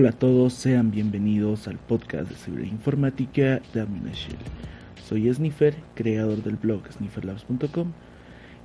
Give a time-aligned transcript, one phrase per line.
[0.00, 4.38] Hola a todos, sean bienvenidos al podcast de ciberinformática de Aminashell.
[5.02, 7.90] Soy Sniffer, creador del blog snifferlabs.com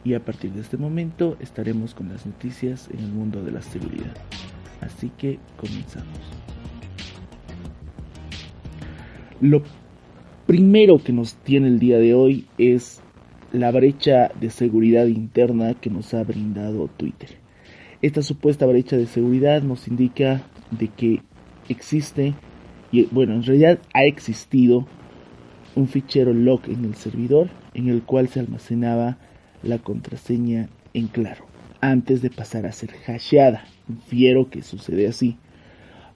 [0.03, 3.63] y a partir de este momento estaremos con las noticias en el mundo de la
[3.63, 4.13] seguridad.
[4.79, 6.19] Así que comenzamos.
[9.41, 9.63] Lo
[10.45, 13.01] primero que nos tiene el día de hoy es
[13.51, 17.29] la brecha de seguridad interna que nos ha brindado Twitter.
[18.03, 20.43] Esta supuesta brecha de seguridad nos indica
[20.77, 21.21] de que
[21.69, 22.33] existe,
[22.91, 24.85] y bueno, en realidad ha existido
[25.75, 29.17] un fichero log en el servidor en el cual se almacenaba
[29.63, 31.45] la contraseña en claro
[31.81, 33.65] antes de pasar a ser hasheada.
[33.89, 35.37] Infiero que sucede así.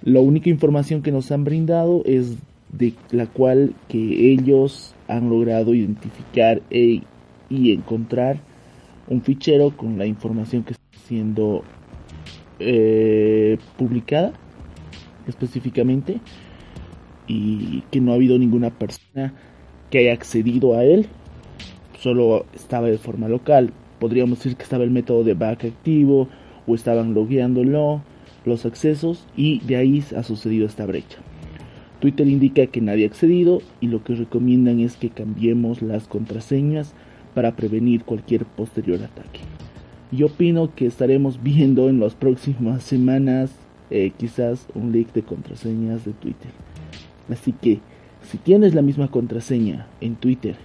[0.02, 2.38] La única información que nos han brindado es
[2.71, 7.02] de la cual que ellos han logrado identificar e,
[7.50, 8.39] y encontrar
[9.08, 11.63] un fichero con la información que está siendo
[12.59, 14.33] eh, publicada
[15.28, 16.20] específicamente
[17.28, 19.34] y que no ha habido ninguna persona
[19.89, 21.08] que haya accedido a él.
[22.00, 23.72] Solo estaba de forma local.
[24.00, 26.28] Podríamos decir que estaba el método de back activo
[26.66, 28.02] o estaban logueándolo
[28.45, 31.17] los accesos y de ahí ha sucedido esta brecha.
[32.00, 36.94] Twitter indica que nadie ha accedido y lo que recomiendan es que cambiemos las contraseñas
[37.34, 39.39] para prevenir cualquier posterior ataque.
[40.12, 43.52] Yo opino que estaremos viendo en las próximas semanas
[43.89, 46.52] eh, quizás un leak de contraseñas de Twitter.
[47.30, 47.80] Así que
[48.23, 50.55] si tienes la misma contraseña en Twitter,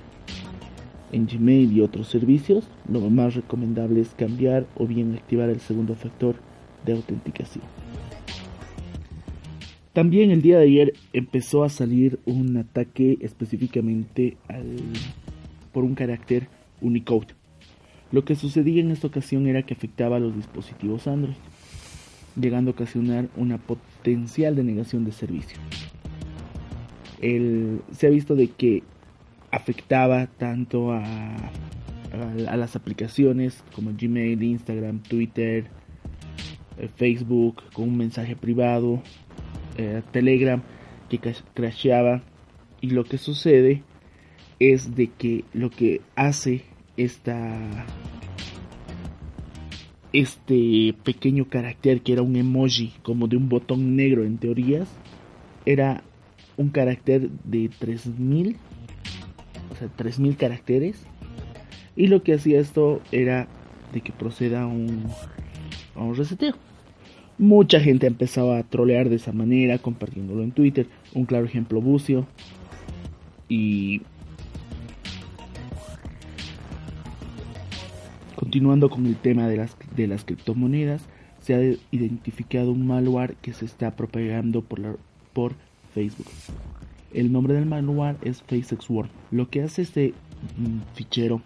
[1.13, 5.95] en Gmail y otros servicios, lo más recomendable es cambiar o bien activar el segundo
[5.95, 6.37] factor
[6.85, 7.65] de autenticación.
[9.93, 14.39] También el día de ayer empezó a salir un ataque específicamente
[15.71, 16.49] por un carácter
[16.81, 17.35] Unicode.
[18.11, 21.37] Lo que sucedía en esta ocasión era que afectaba a los dispositivos Android,
[22.37, 25.59] llegando a ocasionar una potencial denegación de servicio.
[27.21, 28.83] se ha visto de que
[29.51, 31.03] afectaba tanto a,
[32.49, 35.67] a, las aplicaciones como Gmail, Instagram, Twitter,
[36.79, 39.03] eh, Facebook, con un mensaje privado,
[39.77, 40.63] eh, Telegram
[41.09, 42.23] que crasheaba
[42.81, 43.83] y lo que sucede
[44.59, 46.65] es de que lo que hace
[46.97, 47.59] esta
[50.13, 54.89] este pequeño carácter que era un emoji como de un botón negro en teorías
[55.65, 56.03] era
[56.57, 58.57] un carácter de 3000
[59.71, 61.03] o sea 3000 caracteres
[61.97, 63.49] y lo que hacía esto era
[63.93, 65.07] de que proceda a un,
[65.97, 66.55] a reseteo
[67.39, 70.87] Mucha gente empezaba a trolear de esa manera, compartiéndolo en Twitter.
[71.15, 72.27] Un claro ejemplo, Bucio.
[73.49, 74.03] Y
[78.43, 81.05] continuando con el tema de las, de las criptomonedas,
[81.39, 81.61] se ha
[81.93, 84.99] identificado un malware que se está propagando por,
[85.33, 85.55] por
[85.95, 86.27] Facebook.
[87.15, 89.11] El nombre del malware es FaceXWord.
[89.31, 90.15] Lo que hace este
[90.59, 91.41] mm, fichero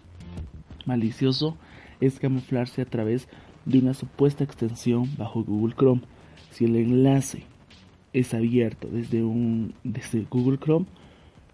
[0.87, 1.55] malicioso
[2.01, 3.27] es camuflarse a través
[3.65, 6.01] de una supuesta extensión bajo Google Chrome.
[6.49, 7.43] Si el enlace
[8.11, 10.87] es abierto desde, un, desde Google Chrome,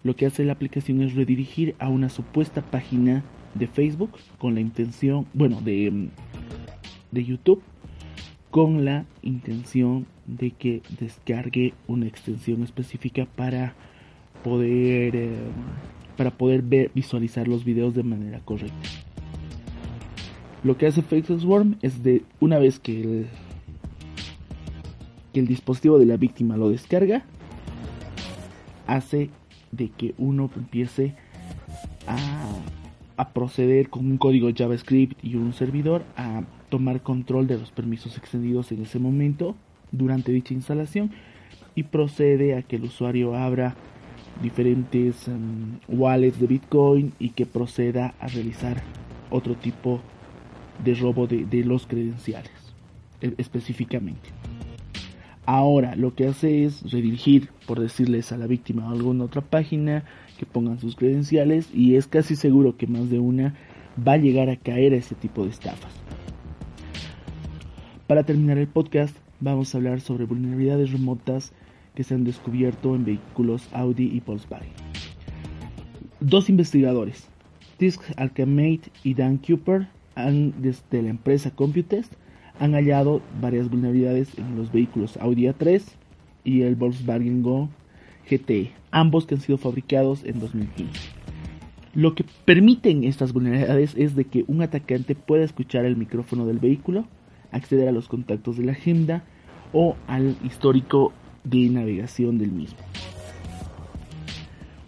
[0.04, 3.22] lo que hace la aplicación es redirigir a una supuesta página
[3.54, 6.08] de Facebook con la intención, bueno, de,
[7.10, 7.62] de YouTube,
[8.50, 13.74] con la intención de que descargue una extensión específica para
[14.42, 15.30] poder, eh,
[16.16, 18.88] para poder ver, visualizar los videos de manera correcta.
[20.62, 23.26] Lo que hace FaceSwarm es de una vez que el,
[25.32, 27.24] que el dispositivo de la víctima lo descarga,
[28.86, 29.30] hace
[29.72, 31.14] de que uno empiece
[32.06, 32.16] a,
[33.16, 38.16] a proceder con un código JavaScript y un servidor a tomar control de los permisos
[38.16, 39.54] extendidos en ese momento
[39.92, 41.10] durante dicha instalación
[41.74, 43.74] y procede a que el usuario abra
[44.42, 48.82] diferentes um, wallets de Bitcoin y que proceda a realizar
[49.30, 50.14] otro tipo de
[50.82, 52.50] de robo de, los credenciales
[53.20, 54.30] e, específicamente.
[55.46, 60.04] Ahora lo que hace es redirigir, por decirles a la víctima, a alguna otra página
[60.38, 63.54] que pongan sus credenciales y es casi seguro que más de una
[63.96, 65.92] va a llegar a caer a ese tipo de estafas.
[68.06, 71.52] Para terminar el podcast, vamos a hablar sobre vulnerabilidades remotas
[71.94, 74.72] que se han descubierto en vehículos Audi y Volkswagen.
[76.20, 77.28] Dos investigadores,
[77.78, 82.14] Disk Alchemate y Dan Cooper, han, desde la empresa Computest
[82.58, 85.82] han hallado varias vulnerabilidades en los vehículos Audi A3
[86.44, 87.68] y el Volkswagen Go
[88.30, 90.92] GT, ambos que han sido fabricados en 2015.
[91.94, 96.58] Lo que permiten estas vulnerabilidades es de que un atacante pueda escuchar el micrófono del
[96.58, 97.06] vehículo,
[97.52, 99.24] acceder a los contactos de la agenda
[99.72, 101.12] o al histórico
[101.44, 102.78] de navegación del mismo.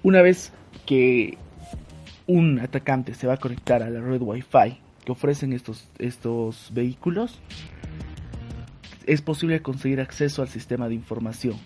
[0.03, 0.53] Una vez
[0.85, 1.37] que
[2.27, 7.41] un atacante se va a conectar a la red Wi-Fi que ofrecen estos, estos vehículos,
[9.06, 11.56] es posible conseguir acceso al sistema de información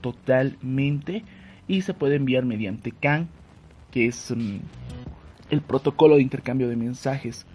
[0.00, 1.24] totalmente
[1.66, 3.28] y se puede enviar mediante CAN,
[3.90, 4.58] que es mm,
[5.50, 7.46] el protocolo de intercambio de mensajes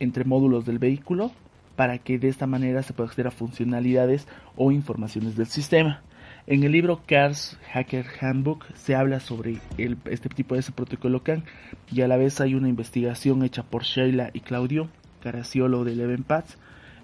[0.00, 1.30] entre módulos del vehículo
[1.76, 4.26] para que de esta manera se pueda acceder a funcionalidades
[4.56, 6.02] o informaciones del sistema.
[6.46, 11.44] En el libro Cars Hacker Handbook se habla sobre este tipo de ese protocolo CAN
[11.92, 14.88] y a la vez hay una investigación hecha por Sheila y Claudio
[15.22, 16.56] Caraciolo de Eleven Paths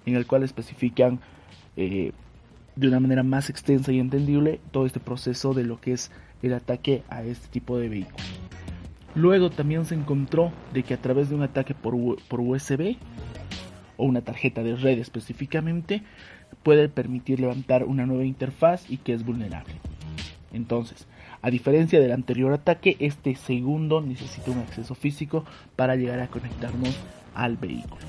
[0.05, 1.19] en el cual especifican
[1.75, 2.13] eh,
[2.75, 6.11] de una manera más extensa y entendible todo este proceso de lo que es
[6.41, 8.17] el ataque a este tipo de vehículo.
[9.15, 11.95] Luego también se encontró de que a través de un ataque por,
[12.27, 12.97] por USB
[13.97, 16.03] o una tarjeta de red específicamente
[16.63, 19.75] puede permitir levantar una nueva interfaz y que es vulnerable.
[20.53, 21.07] Entonces,
[21.41, 25.45] a diferencia del anterior ataque, este segundo necesita un acceso físico
[25.75, 26.97] para llegar a conectarnos
[27.35, 28.01] al vehículo.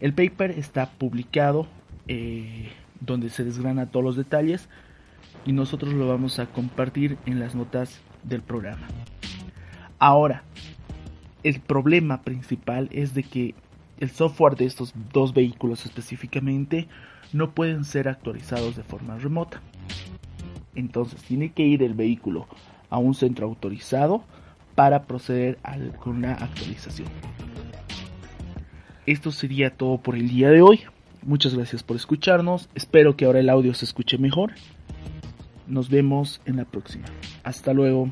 [0.00, 1.66] El paper está publicado
[2.08, 2.70] eh,
[3.00, 4.68] donde se desgrana todos los detalles
[5.46, 8.86] y nosotros lo vamos a compartir en las notas del programa.
[9.98, 10.42] Ahora,
[11.42, 13.54] el problema principal es de que
[14.04, 16.86] el software de estos dos vehículos específicamente
[17.32, 19.60] no pueden ser actualizados de forma remota.
[20.74, 22.46] Entonces tiene que ir el vehículo
[22.90, 24.22] a un centro autorizado
[24.74, 25.58] para proceder
[26.00, 27.08] con una actualización.
[29.06, 30.80] Esto sería todo por el día de hoy.
[31.22, 32.68] Muchas gracias por escucharnos.
[32.74, 34.52] Espero que ahora el audio se escuche mejor.
[35.66, 37.06] Nos vemos en la próxima.
[37.42, 38.10] Hasta luego.